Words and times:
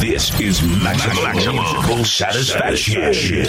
This 0.00 0.40
is 0.40 0.62
maximum, 0.62 1.24
maximum 1.24 2.04
satisfaction. 2.04 2.94
satisfaction. 2.94 3.44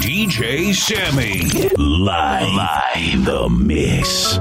DJ 0.00 0.72
Sammy 0.72 1.48
live, 1.76 2.54
live 2.54 3.24
the 3.24 3.48
mix. 3.48 4.38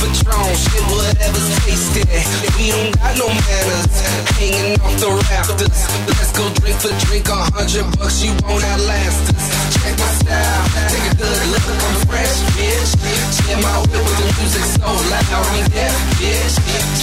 A 0.00 0.08
drone, 0.24 0.54
shit, 0.56 0.84
whatever's 0.88 1.48
tasty. 1.64 2.02
We 2.56 2.70
don't 2.70 2.94
got 2.96 3.18
no 3.18 3.28
manners, 3.28 3.92
hanging 4.38 4.80
off 4.80 4.96
the 4.96 5.10
rafters. 5.28 5.78
Let's 6.08 6.32
go 6.32 6.48
drink 6.62 6.78
for 6.80 6.94
drink, 7.04 7.28
a 7.28 7.36
hundred 7.52 7.86
bucks, 7.98 8.22
you 8.24 8.32
won't 8.46 8.64
outlast 8.64 9.34
us. 9.34 9.46
Check 9.76 9.98
my 9.98 10.10
style, 10.22 10.64
take 10.88 11.06
a 11.10 11.14
good 11.18 11.40
look, 11.52 11.66
I'm 11.66 11.98
fresh, 12.06 12.40
bitch. 12.54 12.96
Check 13.36 13.58
my 13.60 13.76
whip 13.90 14.00
with 14.00 14.18
the 14.22 14.28
music 14.40 14.64
so 14.78 14.88
loud, 14.88 15.28
I'm 15.28 15.66
deaf, 15.70 15.94
bitch. 16.16 16.54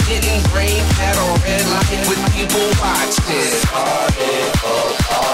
Getting 0.08 0.42
green 0.50 0.82
at 1.04 1.16
a 1.20 1.28
red 1.44 1.64
light 1.70 2.02
with 2.08 2.22
people 2.34 2.66
watching. 2.82 3.60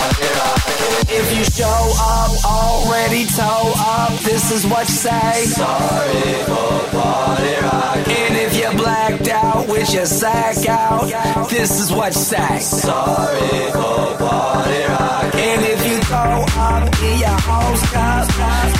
If 0.08 1.38
you 1.38 1.44
show 1.46 1.66
up 1.66 2.32
already 2.46 3.26
toe 3.26 3.74
up, 3.78 4.12
this 4.20 4.52
is 4.52 4.66
what 4.66 4.88
you 4.88 4.94
say. 4.94 5.46
Sorry 5.46 6.34
for 6.46 6.98
party 6.98 7.54
rock. 7.62 8.08
And 8.08 8.38
if 8.38 8.56
you're 8.56 8.74
blacked 8.74 9.28
out 9.30 9.68
with 9.68 9.92
your 9.94 10.06
sack 10.06 10.68
out, 10.68 11.10
this 11.50 11.80
is 11.82 11.92
what 11.92 12.14
you 12.14 12.22
say. 12.22 12.60
Sorry 12.60 13.72
for 13.72 14.18
party 14.22 14.82
rock. 14.90 15.36
And 15.36 15.62
if 15.66 15.88
you 15.88 15.98
throw 16.02 16.46
up 16.62 17.02
in 17.02 17.20
your 17.20 17.40
host 17.50 17.86
cup, 17.94 18.28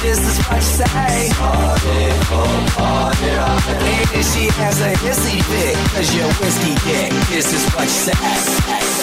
this 0.02 0.20
is 0.20 0.38
what 0.46 0.58
you 0.58 0.74
say. 0.82 1.30
Sorry 1.34 2.12
for 2.30 2.52
party 2.78 3.30
rock. 3.34 3.66
And 3.82 4.10
if 4.14 4.26
she 4.34 4.46
has 4.62 4.82
a 4.82 4.94
hissy 5.02 5.42
fit, 5.42 5.76
cause 5.94 6.14
you're 6.16 6.34
whiskey 6.42 6.76
dick, 6.86 7.12
this 7.30 7.54
is 7.54 7.66
what 7.74 7.84
you 7.84 8.14
say. 8.14 8.95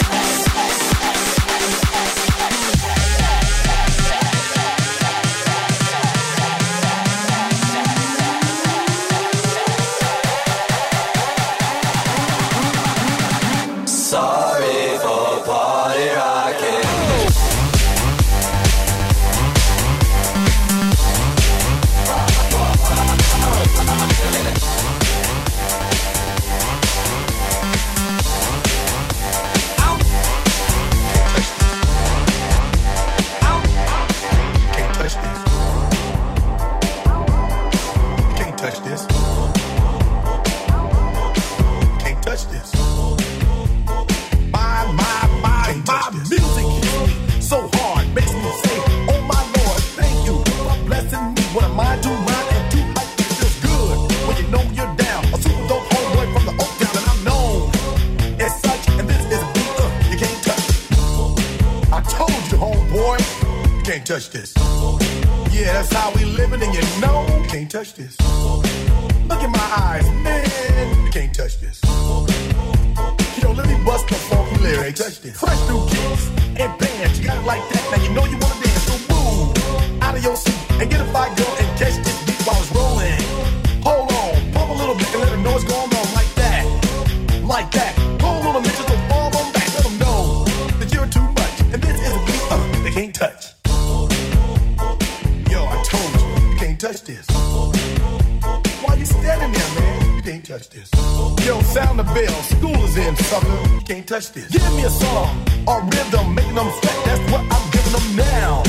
Why 98.83 98.95
you 98.97 99.07
standing 99.07 99.53
there, 99.53 99.71
man? 99.81 100.17
You 100.17 100.23
can't 100.23 100.45
touch 100.45 100.69
this. 100.71 100.91
Yo, 101.47 101.61
sound 101.63 101.99
the 101.99 102.05
bell. 102.05 102.43
School 102.43 102.85
is 102.85 102.97
in, 102.97 103.17
sucker. 103.17 103.75
You 103.75 103.81
can't 103.81 104.07
touch 104.07 104.33
this. 104.33 104.49
Give 104.51 104.73
me 104.75 104.85
a 104.85 104.91
song 104.91 105.45
or 105.67 105.83
rhythm, 105.83 106.35
making 106.35 106.55
them 106.55 106.71
sweat. 106.81 106.99
That's 107.07 107.23
what 107.33 107.43
I'm 107.51 107.71
giving 107.71 107.93
them 107.93 108.17
now. 108.17 108.63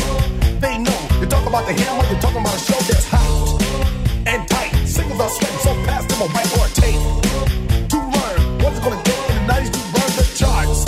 They 0.59 0.77
know. 0.77 0.99
You 1.19 1.27
talk 1.27 1.45
about 1.45 1.65
the 1.67 1.73
hammer, 1.73 2.05
you're 2.09 2.19
talking 2.19 2.41
about 2.41 2.55
a 2.55 2.59
show 2.59 2.79
that's 2.89 3.07
hot 3.09 3.61
and 4.25 4.47
tight. 4.47 4.73
Singles 4.85 5.19
are 5.19 5.29
sweating 5.29 5.59
so 5.59 5.73
fast, 5.85 6.09
them 6.09 6.21
a 6.21 6.27
white 6.27 6.51
or 6.57 6.65
a 6.65 6.69
tape. 6.81 7.01
To 7.91 7.97
learn 7.97 8.39
what's 8.63 8.77
it 8.77 8.83
gonna 8.83 9.03
take 9.03 9.29
in 9.29 9.35
the 9.35 9.53
90s 9.53 9.71
to 9.75 9.81
burn 9.93 10.11
the 10.19 10.25
charts. 10.39 10.79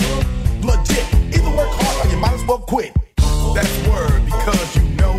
Legit. 0.63 1.05
Either 1.35 1.51
work 1.57 1.69
hard 1.79 2.05
or 2.05 2.11
you 2.11 2.17
might 2.17 2.33
as 2.33 2.45
well 2.45 2.59
quit. 2.59 2.93
That's 3.53 3.87
word 3.87 4.25
because 4.25 4.75
you 4.75 4.83
know 4.99 5.13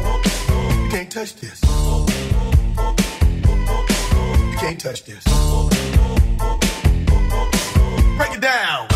you 0.82 0.90
can't 0.90 1.10
touch 1.10 1.36
this. 1.36 1.60
Can't 4.66 4.80
touch 4.80 5.04
this. 5.04 5.22
Break 8.16 8.32
it 8.32 8.40
down. 8.40 8.95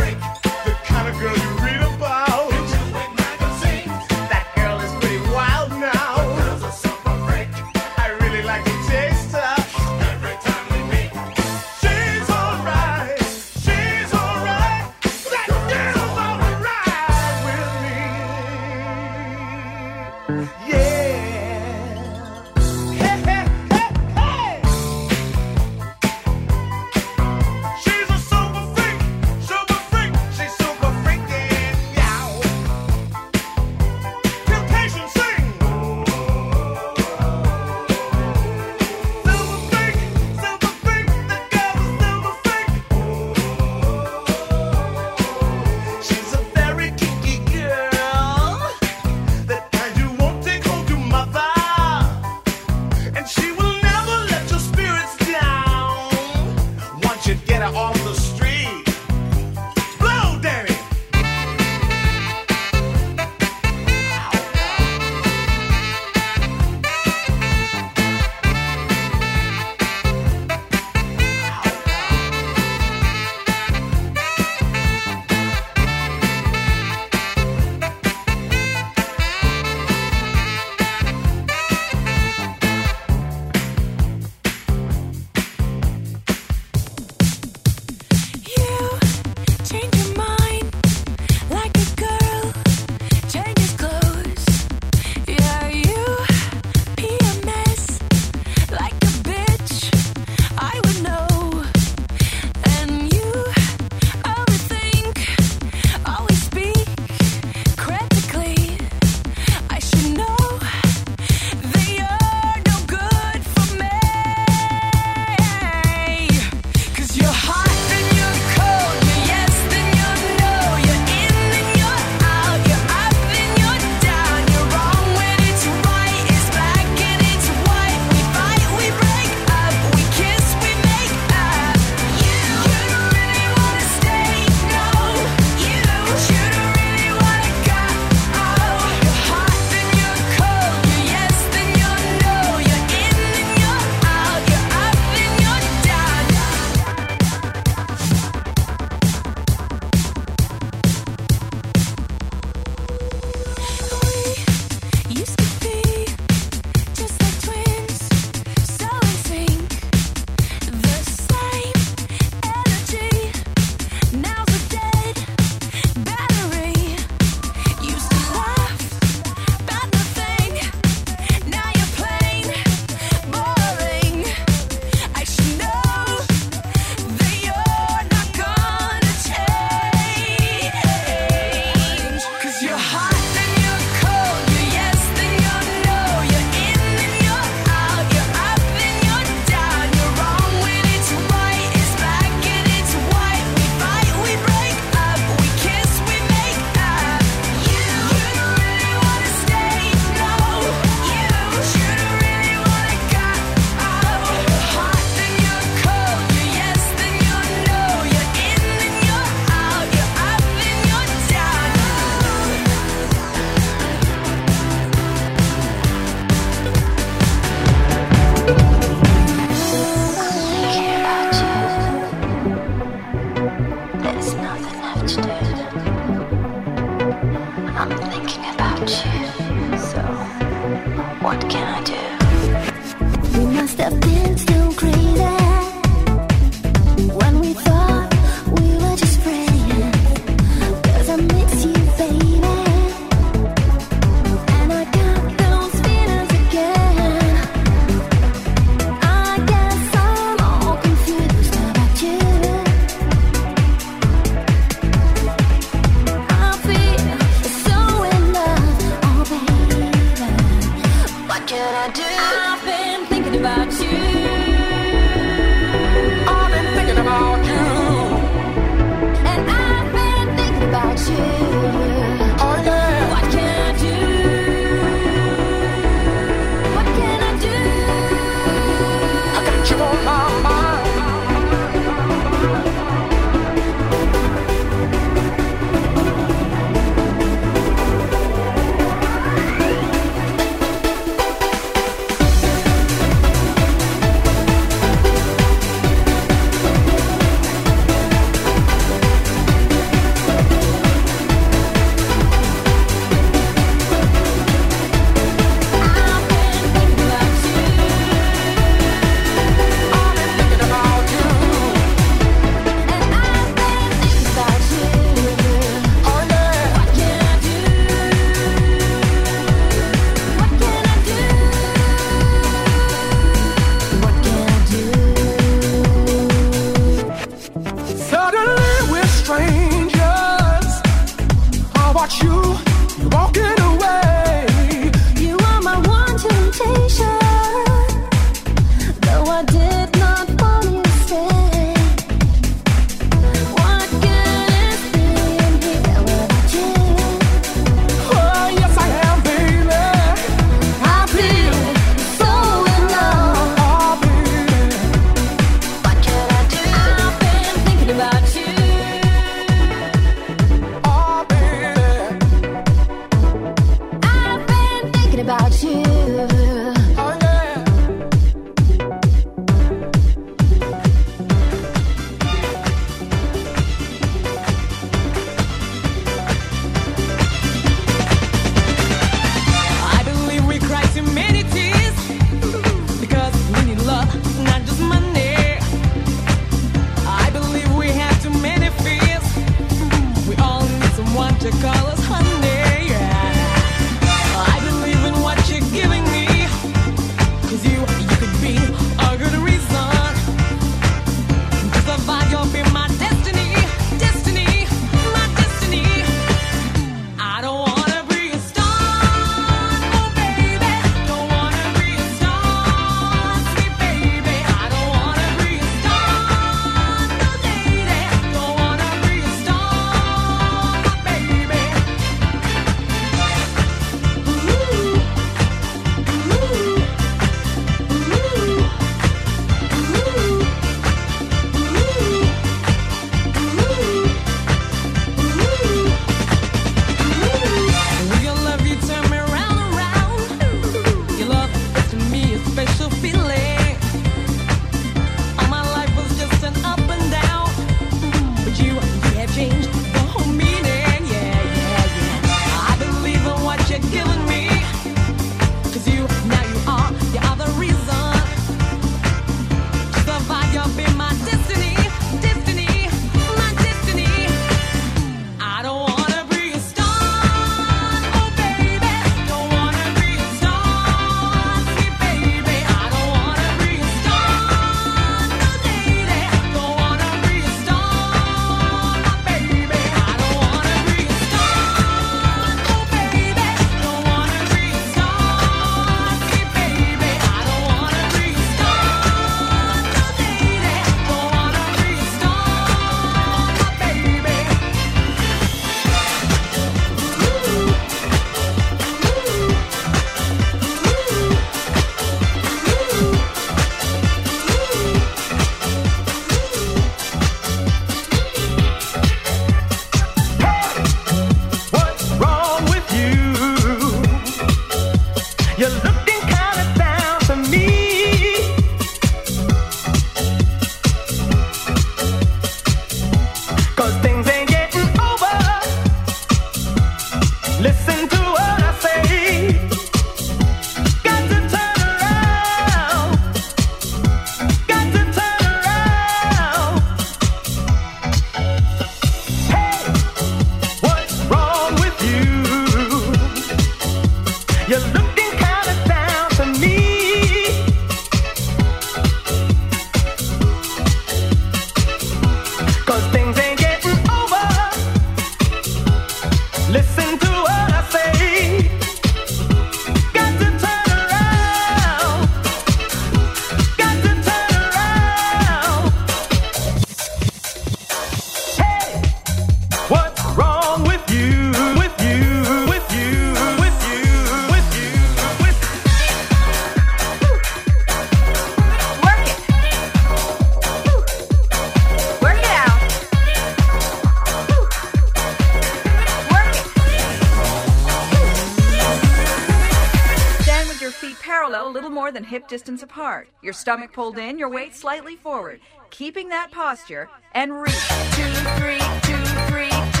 hip 592.31 592.47
distance 592.47 592.81
apart, 592.81 593.27
your 593.41 593.51
stomach 593.51 593.91
pulled 593.91 594.17
in, 594.17 594.39
your 594.39 594.47
weight 594.47 594.73
slightly 594.73 595.17
forward, 595.17 595.59
keeping 595.89 596.29
that 596.29 596.49
posture, 596.49 597.09
and 597.33 597.53
reach. 597.53 597.73
Two, 598.15 598.31
three, 598.55 598.79
two, 599.03 599.21
three, 599.51 599.69
two. 599.69 600.00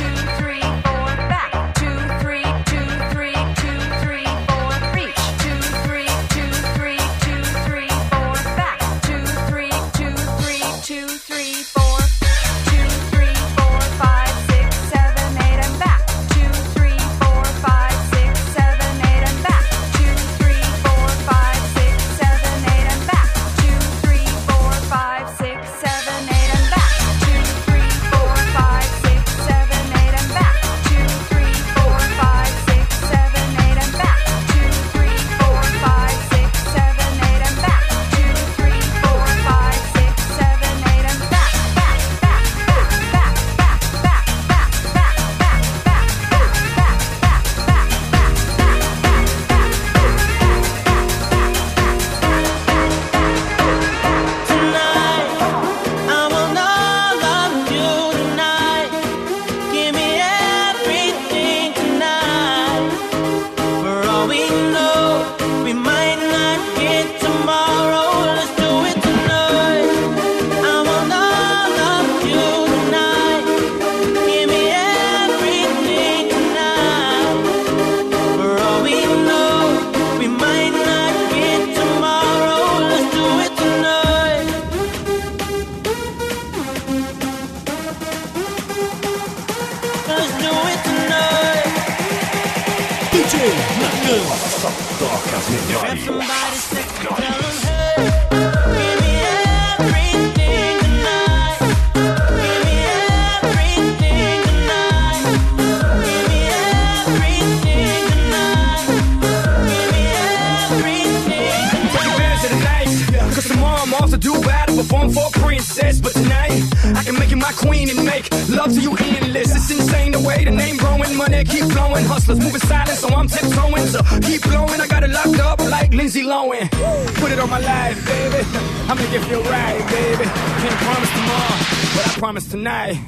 Can't 130.23 130.79
promise 130.85 131.11
tomorrow, 131.11 131.57
but 131.95 132.07
I 132.07 132.19
promise 132.19 132.47
tonight. 132.47 132.99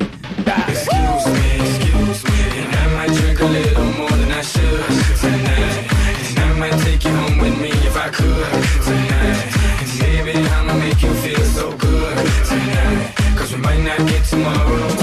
Excuse 0.67 1.25
me, 1.27 1.59
excuse 1.61 2.23
me, 2.23 2.39
and 2.59 2.75
I 2.75 2.93
might 2.95 3.17
drink 3.19 3.39
a 3.39 3.45
little 3.45 3.85
more 3.99 4.09
than 4.09 4.31
I 4.31 4.41
should 4.41 4.85
tonight. 5.21 5.91
And 6.29 6.39
I 6.39 6.53
might 6.57 6.79
take 6.81 7.03
you 7.03 7.11
home 7.11 7.37
with 7.37 7.61
me 7.61 7.69
if 7.69 7.95
I 7.95 8.09
could 8.09 8.51
tonight. 8.83 9.39
And 9.81 9.99
baby, 9.99 10.39
I'ma 10.39 10.73
make 10.73 11.01
you 11.03 11.13
feel 11.13 11.45
so 11.45 11.77
good 11.77 12.17
tonight. 12.47 13.13
Cause 13.37 13.53
we 13.53 13.61
might 13.61 13.83
not 13.83 13.99
get 14.07 14.25
tomorrow. 14.25 15.02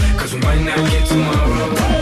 Might 0.51 0.65
not 0.65 0.91
get 0.91 1.05
tomorrow. 1.07 2.00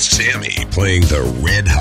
Sammy 0.00 0.64
playing 0.70 1.02
the 1.02 1.20
red 1.44 1.68
hot 1.68 1.79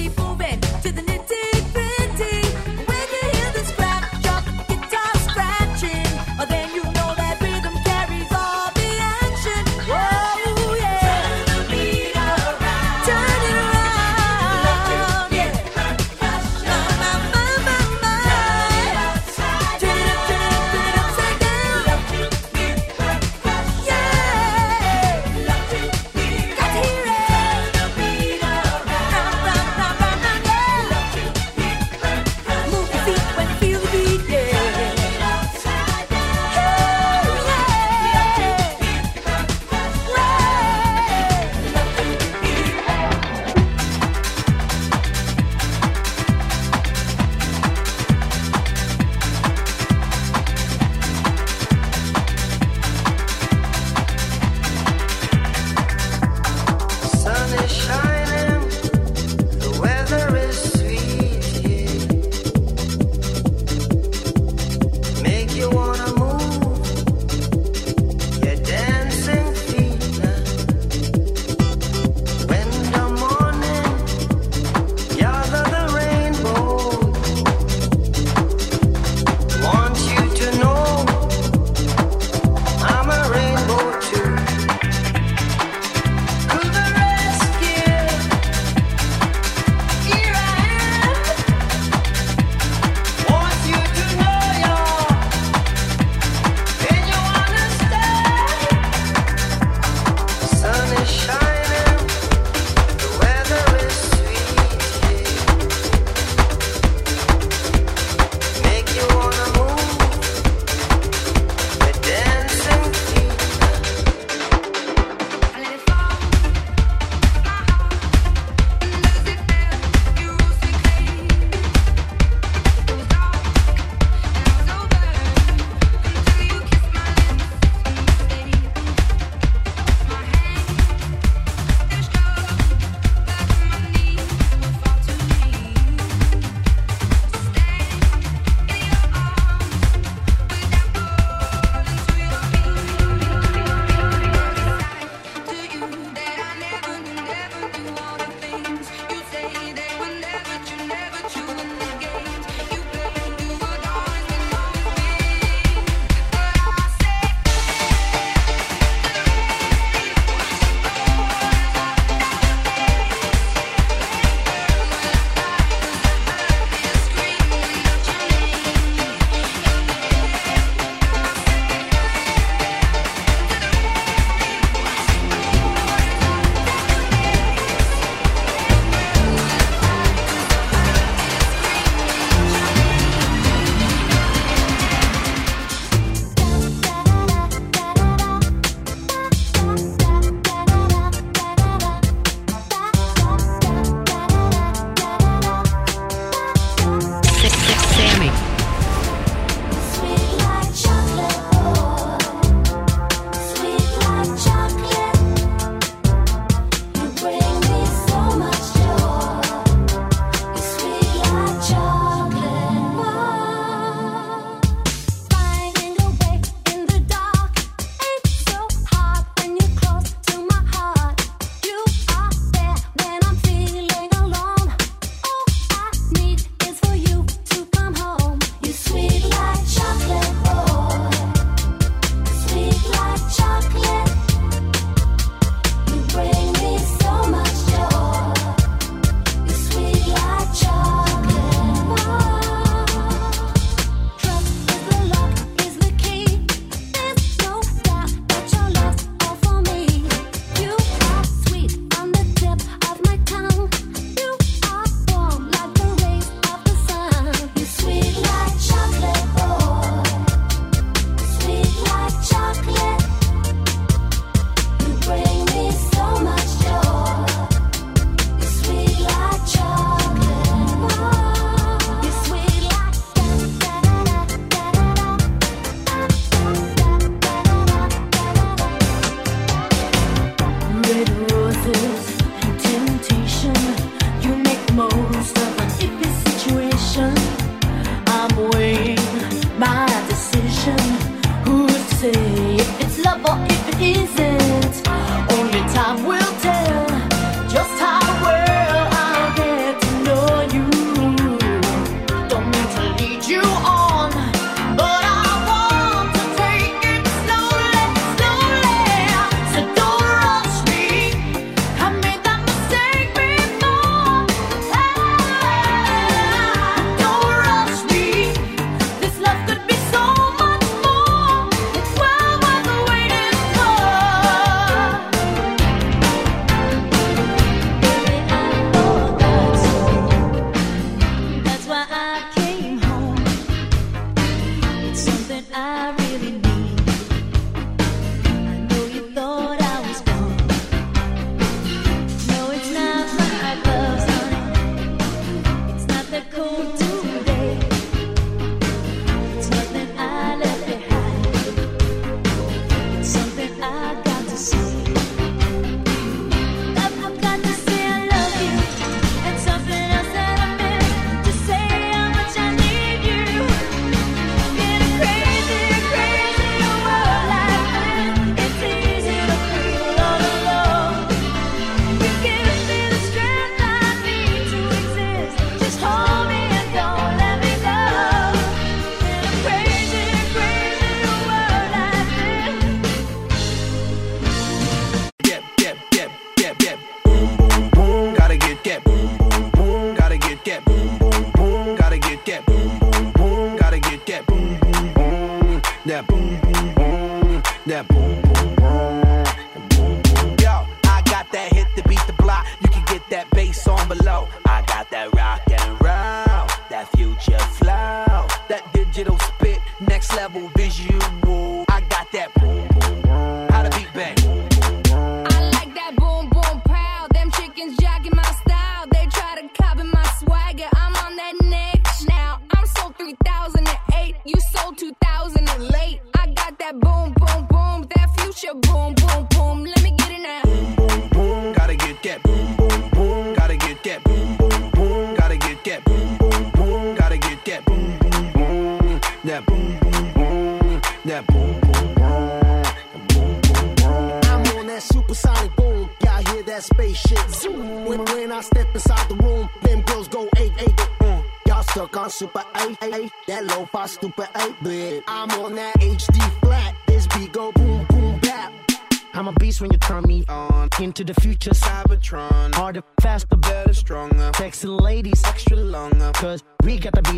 keep 0.00 0.18
on 0.20 0.29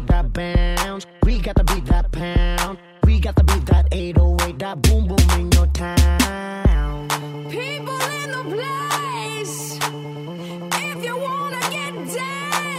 beat 0.02 0.08
that 0.08 0.32
bounce. 0.32 1.06
We 1.24 1.38
got 1.38 1.54
the 1.56 1.64
beat 1.64 1.86
that 1.86 2.10
pound. 2.12 2.78
We 3.04 3.20
got 3.20 3.36
the 3.36 3.44
beat 3.44 3.66
that 3.66 3.88
808, 3.92 4.58
that 4.58 4.82
boom 4.82 5.06
boom 5.06 5.18
in 5.38 5.52
your 5.52 5.66
town. 5.68 7.08
People 7.50 8.00
in 8.00 8.30
the 8.30 8.44
place, 8.54 9.78
if 9.78 11.04
you 11.04 11.16
wanna 11.16 11.60
get 11.70 12.14
down. 12.16 12.71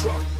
truck. 0.00 0.39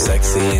sexy 0.00 0.59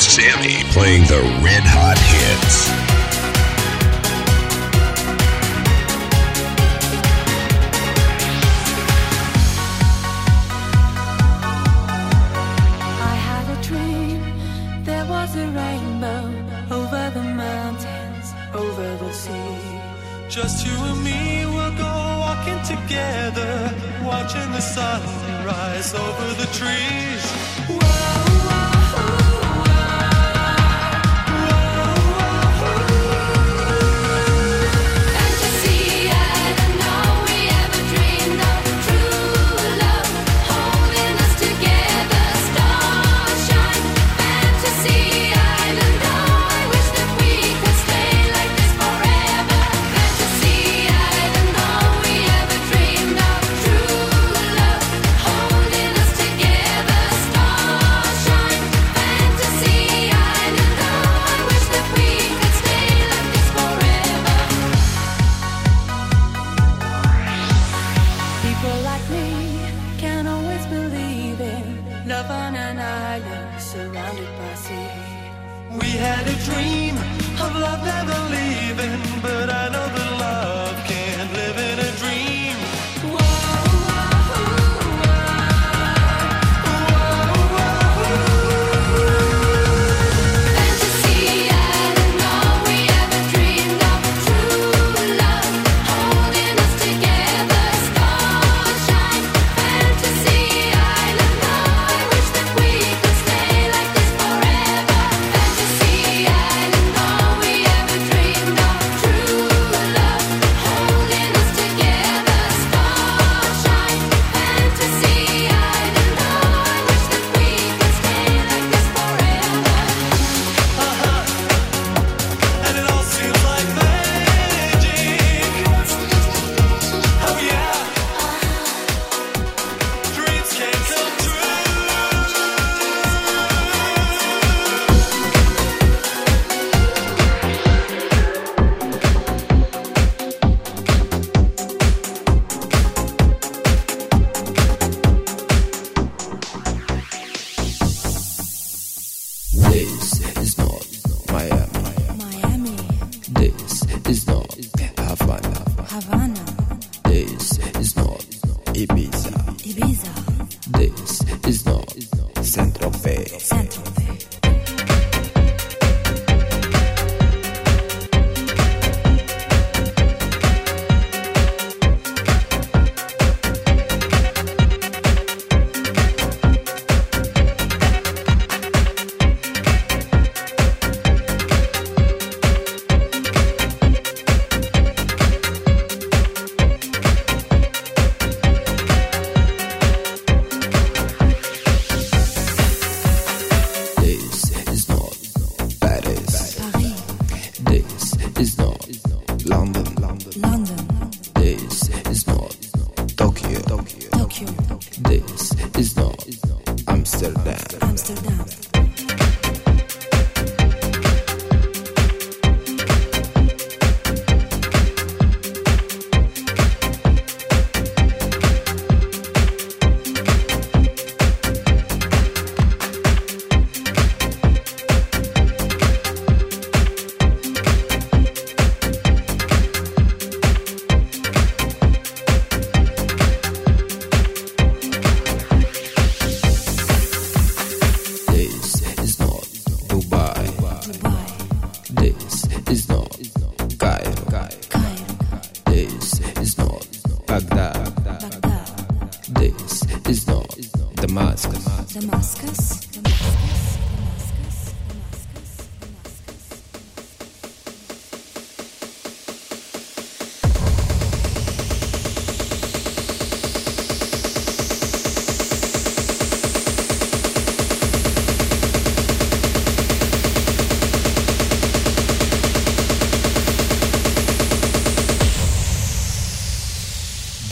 Sammy 0.00 0.64
playing 0.72 1.02
the 1.02 1.20
red 1.44 1.62
hot 1.62 1.83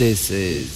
This 0.03 0.33
is 0.33 0.72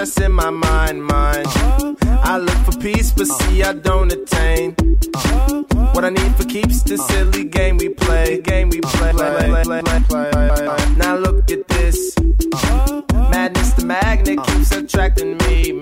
in 0.00 0.32
my 0.32 0.48
mind, 0.48 1.04
mind. 1.04 1.46
I 2.22 2.38
look 2.38 2.56
for 2.64 2.72
peace, 2.80 3.12
but 3.12 3.26
see, 3.26 3.62
I 3.62 3.74
don't 3.74 4.10
attain. 4.10 4.72
What 5.92 6.06
I 6.06 6.08
need 6.08 6.34
for 6.36 6.44
keeps 6.44 6.82
this 6.82 7.06
silly 7.08 7.44
game 7.44 7.76
we 7.76 7.90
play, 7.90 8.40
game 8.40 8.70
we 8.70 8.80
play. 8.80 9.12
play, 9.12 9.62
play, 9.62 9.82
play 9.82 10.94
now 10.96 11.16
look 11.16 11.50
at 11.50 11.68
this 11.68 12.14
madness, 13.30 13.74
the 13.74 13.84
magnet 13.84 14.42
keeps 14.46 14.72
attracting 14.72 15.36
me 15.38 15.72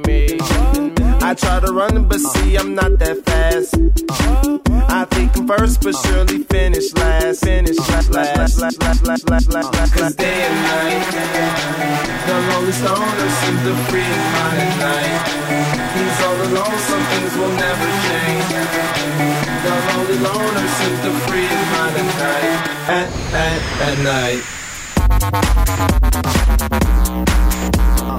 I 1.28 1.34
try 1.34 1.60
to 1.60 1.70
run, 1.70 2.08
but 2.08 2.20
see, 2.20 2.56
I'm 2.56 2.74
not 2.74 2.98
that 3.00 3.22
fast. 3.26 3.74
I 4.88 5.04
think 5.04 5.36
I'm 5.36 5.46
first, 5.46 5.82
but 5.82 5.92
surely 5.92 6.38
finish 6.44 6.94
last. 6.94 7.44
Finish 7.44 7.76
last, 7.76 8.08
last, 8.08 8.38
last, 8.38 8.58
last, 8.58 8.80
last, 8.80 9.04
last, 9.04 9.28
last, 9.28 9.52
last, 9.52 9.92
Cause 9.92 10.16
day 10.16 10.48
and 10.48 10.56
night, 10.64 11.04
the 12.24 12.32
lonely 12.48 12.72
stoner 12.72 13.28
seems 13.44 13.60
to 13.60 13.76
free 13.92 14.08
his 14.08 14.24
mind 14.32 14.56
at 14.56 14.72
night. 14.80 15.20
He's 16.00 16.16
all 16.24 16.40
alone, 16.48 16.80
some 16.88 17.04
things 17.12 17.36
will 17.36 17.52
never 17.60 17.88
change. 18.08 18.48
The 19.68 19.74
lonely 19.84 20.24
loner 20.24 20.64
seems 20.80 20.96
to 21.04 21.12
free 21.28 21.44
his 21.44 21.64
mind 21.76 21.92
at 21.92 22.08
night. 22.24 22.56
At, 22.88 23.04
at, 23.36 23.60
at 23.84 24.00
night. 24.00 24.40
Uh. 28.00 28.16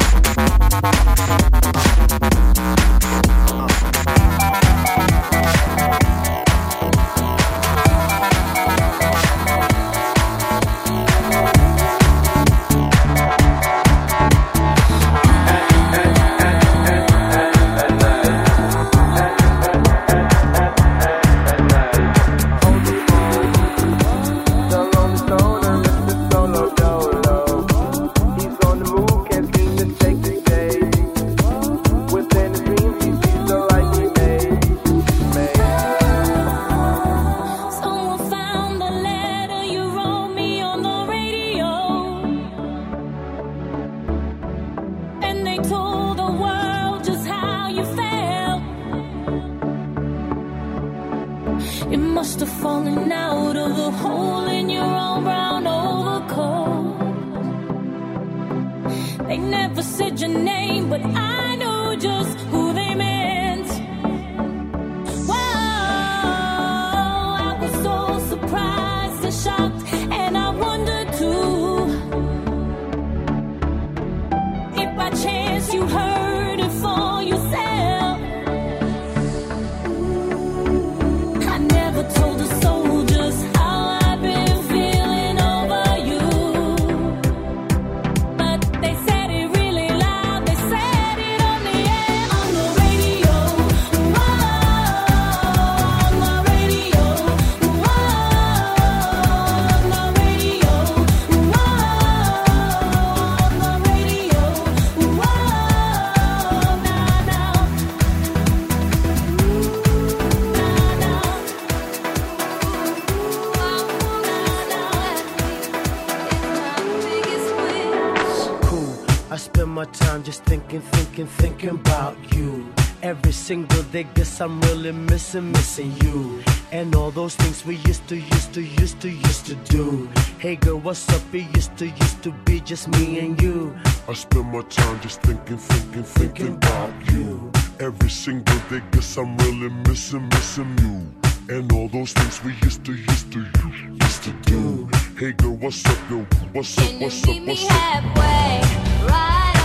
Single 123.90 124.04
day, 124.04 124.10
guess 124.16 124.42
I'm 124.42 124.60
really 124.62 124.92
missing, 124.92 125.52
missing 125.52 125.94
you. 126.04 126.42
And 126.72 126.96
all 126.96 127.12
those 127.12 127.36
things 127.36 127.66
we 127.66 127.76
used 127.88 128.08
to, 128.10 128.16
used 128.16 128.54
to, 128.54 128.62
used 128.62 129.02
to, 129.02 129.10
used 129.10 129.46
to 129.48 129.56
do. 129.56 130.10
Hey 130.40 130.56
girl, 130.56 130.80
what's 130.80 131.10
up? 131.10 131.22
It 131.34 131.56
used 131.56 131.76
to, 131.78 131.86
used 131.86 132.24
to 132.24 132.32
be 132.46 132.60
just 132.62 132.88
me 132.88 133.20
and 133.20 133.42
you. 133.42 133.76
I 134.08 134.14
spend 134.14 134.52
my 134.52 134.62
time 134.70 135.00
just 135.02 135.22
thinking, 135.22 135.58
thinking, 135.58 136.04
thinking 136.04 136.56
about 136.56 136.94
you. 137.12 137.52
Every 137.80 138.10
single 138.10 138.60
day, 138.70 138.82
guess 138.92 139.18
I'm 139.18 139.38
really 139.38 139.70
missing, 139.88 140.28
missing 140.30 140.78
you. 140.80 141.56
And 141.56 141.72
all 141.72 141.88
those 141.90 142.14
things 142.14 142.44
we 142.44 142.54
used 142.64 142.86
to, 142.86 142.94
used 142.94 143.32
to, 143.34 143.40
used 143.40 144.24
to 144.24 144.32
do. 144.46 144.90
Hey 145.18 145.32
girl, 145.34 145.56
what's 145.56 145.86
up, 145.86 145.98
yo? 146.10 146.18
What's 146.54 146.78
up, 146.78 147.02
what's 147.02 147.24
up, 147.24 147.30
Meet 147.30 147.42
me 147.42 147.48
what's 147.48 147.66
up? 147.66 147.72
halfway, 147.72 149.08
right 149.08 149.59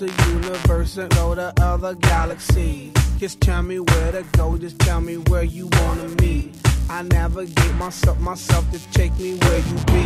the 0.00 0.30
universe 0.32 0.96
and 0.96 1.10
go 1.14 1.34
to 1.34 1.52
other 1.60 1.94
galaxies. 1.94 2.90
Just 3.18 3.38
tell 3.42 3.62
me 3.62 3.80
where 3.80 4.12
to 4.12 4.24
go, 4.32 4.56
just 4.56 4.78
tell 4.78 5.00
me 5.00 5.16
where 5.28 5.42
you 5.42 5.68
wanna 5.72 6.08
meet. 6.22 6.56
I 6.88 7.02
navigate 7.02 7.74
myself, 7.74 8.18
myself 8.18 8.64
to 8.72 8.78
take 8.92 9.12
me 9.18 9.36
where 9.36 9.58
you 9.58 9.74
be. 9.92 10.04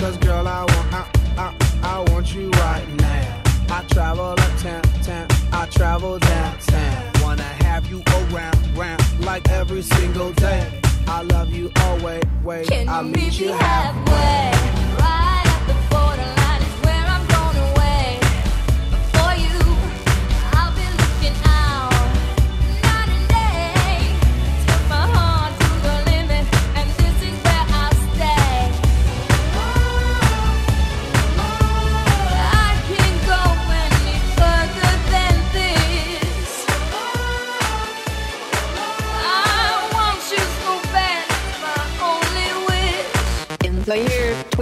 Cause 0.00 0.16
girl, 0.18 0.46
I 0.46 0.60
want, 0.60 0.92
I, 0.92 1.06
I, 1.36 1.56
I 1.82 2.12
want 2.12 2.32
you 2.32 2.50
right 2.50 2.86
now. 2.98 3.42
I 3.68 3.84
travel 3.88 4.26
uptown, 4.26 4.82
town, 5.02 5.26
I 5.52 5.66
travel 5.66 6.20
downtown. 6.20 7.12
Wanna 7.22 7.42
have 7.42 7.86
you 7.90 8.00
around, 8.30 8.76
round, 8.76 9.02
like 9.24 9.48
every 9.50 9.82
single 9.82 10.32
day. 10.34 10.80
I 11.08 11.22
love 11.22 11.52
you 11.52 11.72
always, 11.80 12.22
wait, 12.44 12.68
Can 12.68 13.10
meet 13.10 13.16
meet 13.16 13.40
you 13.40 13.52
halfway. 13.54 14.12
halfway? 14.12 15.21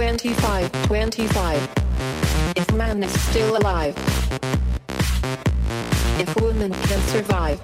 25, 0.01 0.71
25. 0.87 1.69
If 2.55 2.73
man 2.73 3.03
is 3.03 3.21
still 3.29 3.55
alive, 3.55 3.95
if 6.19 6.35
woman 6.41 6.71
can 6.71 6.99
survive. 7.01 7.61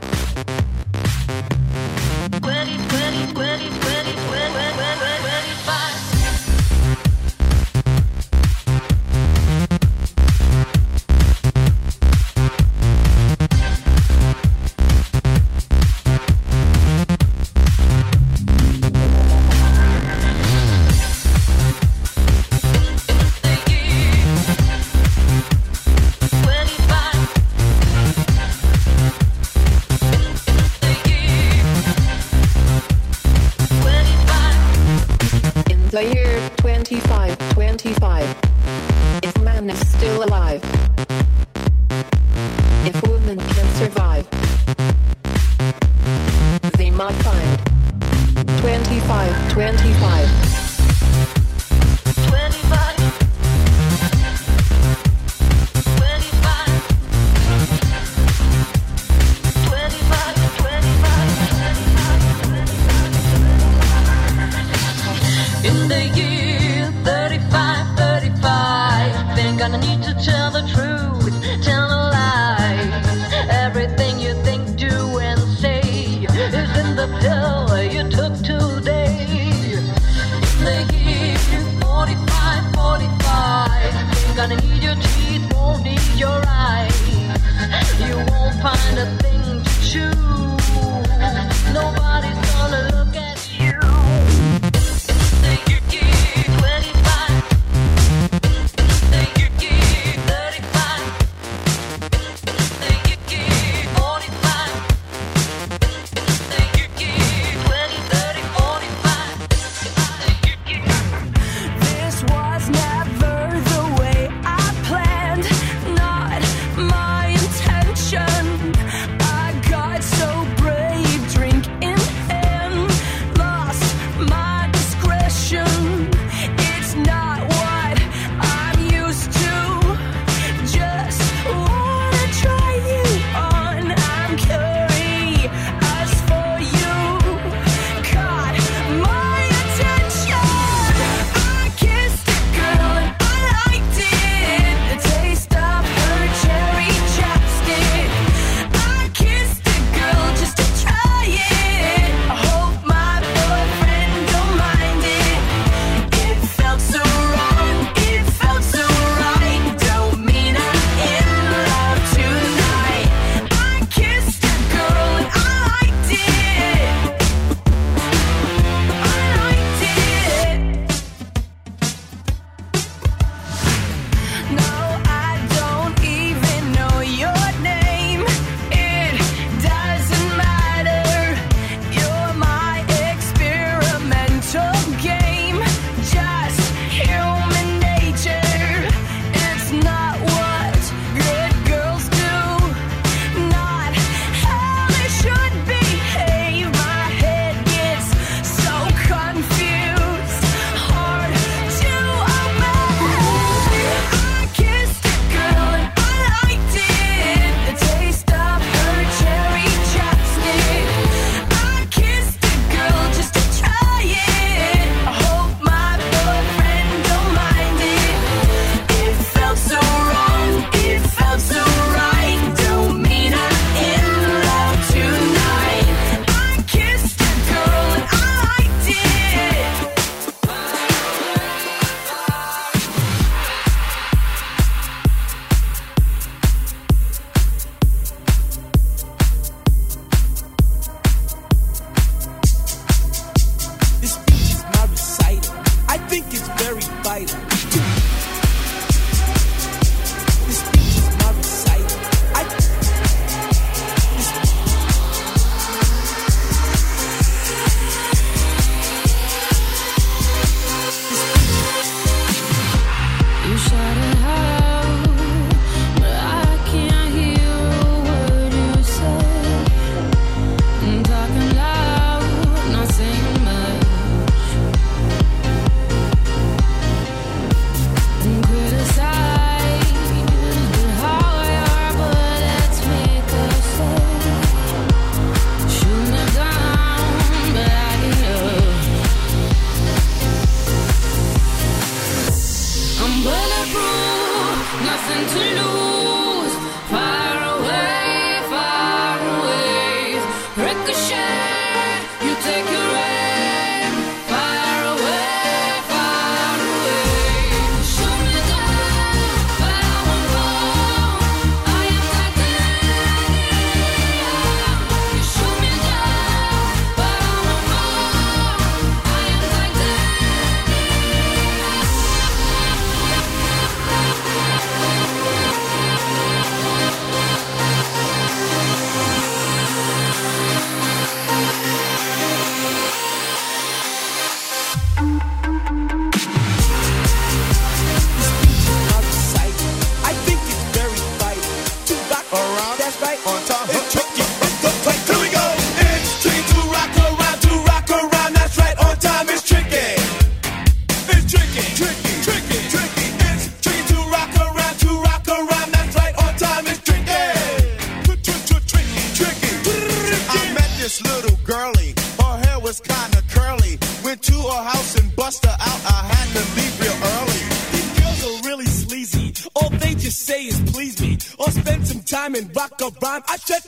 Rhyme. 373.01 373.23
I 373.27 373.37
said 373.37 373.63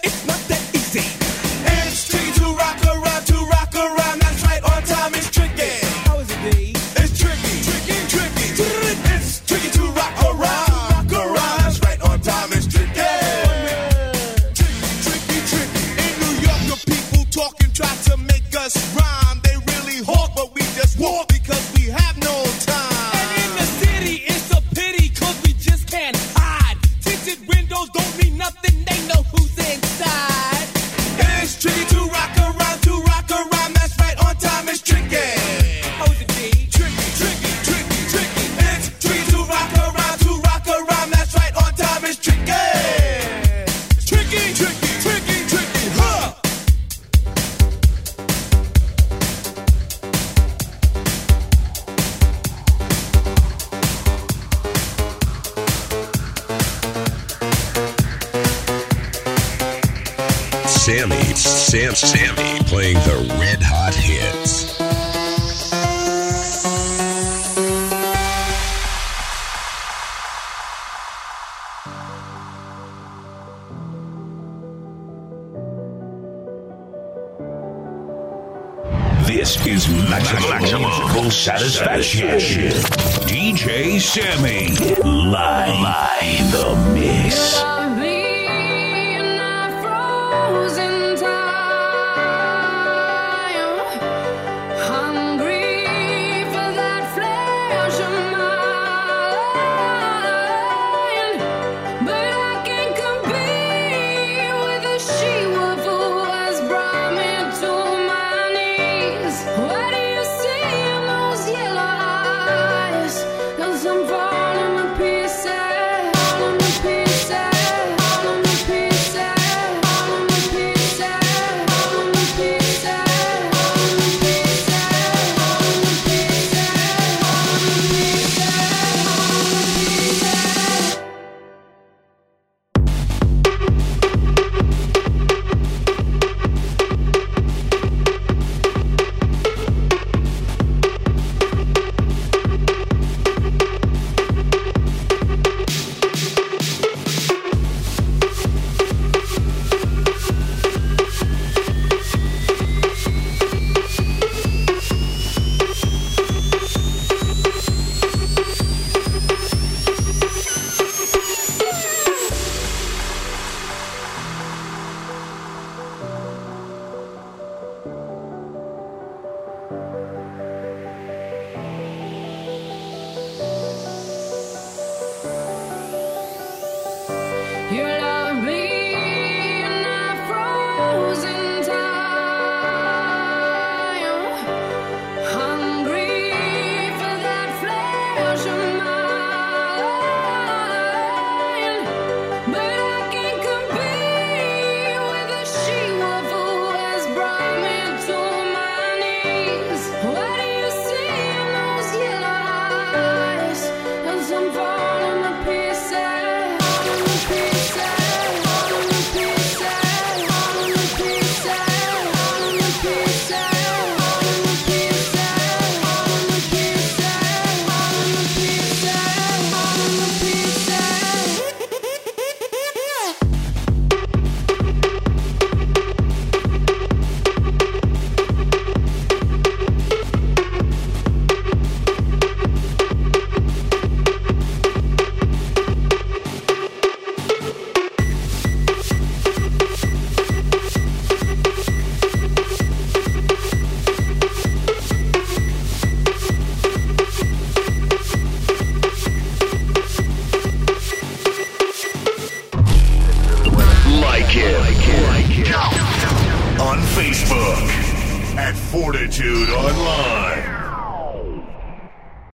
satisfaction. 81.80 82.59